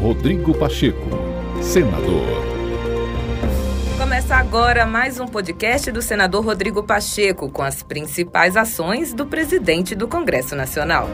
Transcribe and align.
Rodrigo 0.00 0.56
Pacheco, 0.56 1.08
senador. 1.60 2.24
Começa 3.98 4.36
agora 4.36 4.86
mais 4.86 5.18
um 5.18 5.26
podcast 5.26 5.90
do 5.90 6.00
senador 6.00 6.44
Rodrigo 6.44 6.84
Pacheco 6.84 7.50
com 7.50 7.62
as 7.62 7.82
principais 7.82 8.56
ações 8.56 9.12
do 9.12 9.26
presidente 9.26 9.96
do 9.96 10.06
Congresso 10.06 10.54
Nacional. 10.54 11.08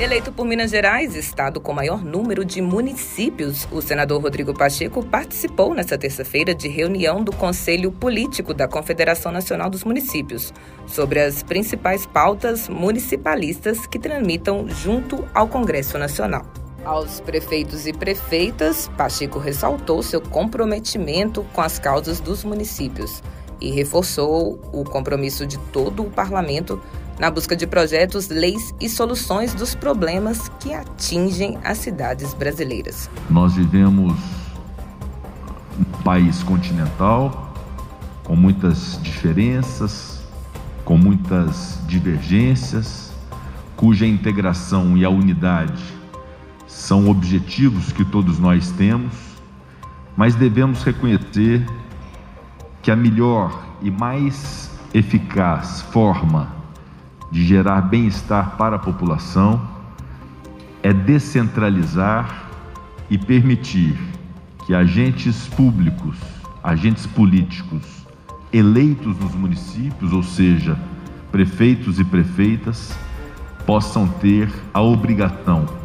Eleito 0.00 0.32
por 0.32 0.46
Minas 0.46 0.70
Gerais, 0.70 1.14
estado 1.14 1.60
com 1.60 1.74
maior 1.74 2.02
número 2.02 2.46
de 2.46 2.62
municípios, 2.62 3.68
o 3.70 3.82
senador 3.82 4.22
Rodrigo 4.22 4.54
Pacheco 4.54 5.04
participou 5.04 5.74
nesta 5.74 5.98
terça-feira 5.98 6.54
de 6.54 6.66
reunião 6.66 7.22
do 7.22 7.30
Conselho 7.30 7.92
Político 7.92 8.54
da 8.54 8.66
Confederação 8.66 9.30
Nacional 9.30 9.68
dos 9.68 9.84
Municípios 9.84 10.50
sobre 10.86 11.20
as 11.20 11.42
principais 11.42 12.06
pautas 12.06 12.70
municipalistas 12.70 13.86
que 13.86 13.98
tramitam 13.98 14.66
junto 14.66 15.28
ao 15.34 15.46
Congresso 15.46 15.98
Nacional. 15.98 16.46
Aos 16.84 17.20
prefeitos 17.20 17.86
e 17.86 17.92
prefeitas, 17.92 18.90
Pacheco 18.96 19.38
ressaltou 19.38 20.02
seu 20.02 20.20
comprometimento 20.20 21.44
com 21.52 21.60
as 21.60 21.78
causas 21.78 22.20
dos 22.20 22.42
municípios 22.42 23.22
e 23.60 23.70
reforçou 23.70 24.58
o 24.72 24.82
compromisso 24.82 25.46
de 25.46 25.58
todo 25.58 26.02
o 26.02 26.10
parlamento 26.10 26.80
na 27.18 27.30
busca 27.30 27.54
de 27.54 27.66
projetos, 27.66 28.28
leis 28.28 28.74
e 28.80 28.88
soluções 28.88 29.52
dos 29.52 29.74
problemas 29.74 30.48
que 30.58 30.72
atingem 30.72 31.58
as 31.62 31.76
cidades 31.76 32.32
brasileiras. 32.32 33.10
Nós 33.28 33.56
vivemos 33.56 34.18
um 35.78 36.02
país 36.02 36.42
continental 36.42 37.52
com 38.24 38.34
muitas 38.34 38.98
diferenças, 39.02 40.22
com 40.82 40.96
muitas 40.96 41.78
divergências, 41.86 43.12
cuja 43.76 44.06
integração 44.06 44.96
e 44.96 45.04
a 45.04 45.10
unidade 45.10 45.99
são 46.70 47.10
objetivos 47.10 47.92
que 47.92 48.04
todos 48.04 48.38
nós 48.38 48.70
temos, 48.70 49.12
mas 50.16 50.36
devemos 50.36 50.82
reconhecer 50.84 51.66
que 52.80 52.90
a 52.90 52.96
melhor 52.96 53.60
e 53.82 53.90
mais 53.90 54.70
eficaz 54.94 55.82
forma 55.82 56.48
de 57.30 57.44
gerar 57.44 57.82
bem-estar 57.82 58.56
para 58.56 58.76
a 58.76 58.78
população 58.78 59.60
é 60.82 60.92
descentralizar 60.92 62.48
e 63.10 63.18
permitir 63.18 63.98
que 64.64 64.74
agentes 64.74 65.48
públicos, 65.48 66.16
agentes 66.62 67.04
políticos 67.04 67.82
eleitos 68.52 69.18
nos 69.18 69.34
municípios, 69.34 70.12
ou 70.12 70.22
seja, 70.22 70.78
prefeitos 71.30 72.00
e 72.00 72.04
prefeitas, 72.04 72.96
possam 73.66 74.08
ter 74.08 74.50
a 74.72 74.80
obrigação 74.80 75.80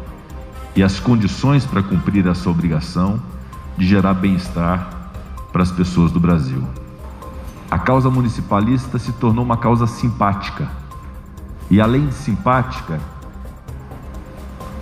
e 0.76 0.82
as 0.82 1.00
condições 1.00 1.64
para 1.64 1.82
cumprir 1.82 2.26
essa 2.26 2.50
obrigação 2.50 3.20
de 3.78 3.86
gerar 3.86 4.12
bem-estar 4.12 5.10
para 5.50 5.62
as 5.62 5.72
pessoas 5.72 6.12
do 6.12 6.20
Brasil. 6.20 6.62
A 7.70 7.78
causa 7.78 8.10
municipalista 8.10 8.98
se 8.98 9.10
tornou 9.12 9.42
uma 9.42 9.56
causa 9.56 9.86
simpática 9.86 10.68
e 11.70 11.80
além 11.80 12.06
de 12.06 12.14
simpática, 12.14 13.00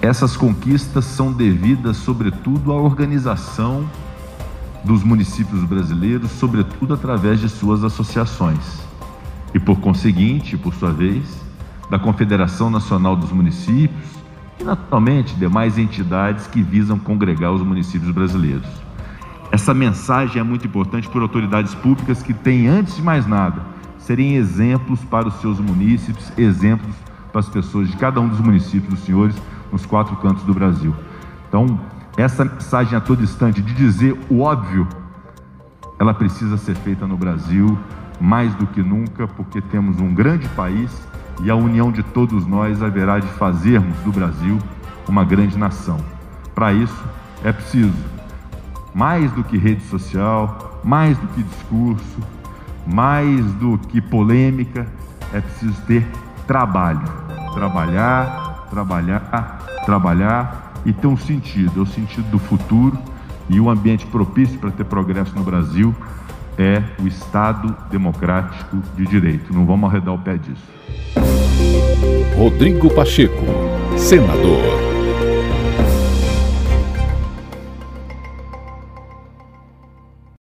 essas 0.02 0.36
conquistas 0.36 1.04
são 1.04 1.32
devidas, 1.32 1.96
sobretudo, 1.96 2.72
à 2.72 2.74
organização 2.74 3.88
dos 4.84 5.02
municípios 5.02 5.64
brasileiros, 5.64 6.30
sobretudo 6.32 6.92
através 6.92 7.40
de 7.40 7.48
suas 7.48 7.82
associações. 7.84 8.80
E 9.54 9.60
por 9.60 9.80
conseguinte, 9.80 10.58
por 10.58 10.74
sua 10.74 10.92
vez, 10.92 11.24
da 11.88 11.98
Confederação 11.98 12.68
Nacional 12.68 13.16
dos 13.16 13.30
Municípios 13.30 14.23
e, 14.58 14.64
naturalmente, 14.64 15.34
demais 15.34 15.78
entidades 15.78 16.46
que 16.46 16.62
visam 16.62 16.98
congregar 16.98 17.52
os 17.52 17.62
municípios 17.62 18.10
brasileiros. 18.10 18.68
Essa 19.50 19.72
mensagem 19.72 20.40
é 20.40 20.42
muito 20.42 20.66
importante 20.66 21.08
por 21.08 21.22
autoridades 21.22 21.74
públicas 21.74 22.22
que 22.22 22.34
têm, 22.34 22.66
antes 22.66 22.96
de 22.96 23.02
mais 23.02 23.26
nada, 23.26 23.62
serem 23.98 24.34
exemplos 24.34 25.00
para 25.04 25.28
os 25.28 25.34
seus 25.40 25.58
munícipes, 25.60 26.32
exemplos 26.36 26.94
para 27.30 27.40
as 27.40 27.48
pessoas 27.48 27.88
de 27.88 27.96
cada 27.96 28.20
um 28.20 28.28
dos 28.28 28.40
municípios 28.40 28.94
dos 28.94 29.04
senhores 29.04 29.36
nos 29.72 29.86
quatro 29.86 30.16
cantos 30.16 30.42
do 30.44 30.54
Brasil. 30.54 30.94
Então, 31.48 31.78
essa 32.16 32.44
mensagem 32.44 32.96
a 32.96 33.00
todo 33.00 33.22
instante 33.22 33.60
de 33.60 33.74
dizer 33.74 34.16
o 34.28 34.40
óbvio, 34.40 34.86
ela 35.98 36.14
precisa 36.14 36.56
ser 36.56 36.74
feita 36.76 37.06
no 37.06 37.16
Brasil 37.16 37.78
mais 38.20 38.54
do 38.54 38.66
que 38.66 38.82
nunca, 38.82 39.26
porque 39.26 39.60
temos 39.60 40.00
um 40.00 40.14
grande 40.14 40.48
país 40.50 40.90
e 41.42 41.50
a 41.50 41.56
união 41.56 41.90
de 41.90 42.02
todos 42.02 42.46
nós 42.46 42.82
haverá 42.82 43.18
de 43.18 43.28
fazermos 43.28 43.96
do 43.98 44.12
Brasil 44.12 44.58
uma 45.08 45.24
grande 45.24 45.58
nação. 45.58 45.98
Para 46.54 46.72
isso, 46.72 47.04
é 47.42 47.52
preciso 47.52 47.92
mais 48.94 49.30
do 49.32 49.42
que 49.42 49.58
rede 49.58 49.82
social, 49.86 50.80
mais 50.84 51.18
do 51.18 51.26
que 51.28 51.42
discurso, 51.42 52.20
mais 52.86 53.44
do 53.54 53.76
que 53.76 54.00
polêmica, 54.00 54.86
é 55.32 55.40
preciso 55.40 55.80
ter 55.82 56.06
trabalho. 56.46 57.02
Trabalhar, 57.52 58.66
trabalhar, 58.70 59.64
trabalhar 59.84 60.72
e 60.84 60.92
ter 60.92 61.06
um 61.06 61.16
sentido, 61.16 61.80
é 61.80 61.82
o 61.82 61.86
sentido 61.86 62.30
do 62.30 62.38
futuro 62.38 62.96
e 63.48 63.60
o 63.60 63.68
ambiente 63.68 64.06
propício 64.06 64.58
para 64.58 64.70
ter 64.70 64.84
progresso 64.84 65.34
no 65.34 65.42
Brasil 65.42 65.94
é 66.58 66.82
o 67.02 67.06
Estado 67.06 67.74
democrático 67.90 68.76
de 68.96 69.06
direito. 69.06 69.52
Não 69.52 69.64
vamos 69.66 69.90
arredar 69.90 70.14
o 70.14 70.18
pé 70.18 70.36
disso. 70.36 70.62
Rodrigo 72.36 72.92
Pacheco, 72.94 73.44
senador. 73.96 74.83